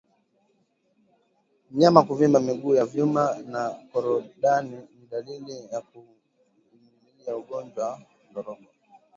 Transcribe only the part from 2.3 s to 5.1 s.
miguu ya nyuma na korodani ni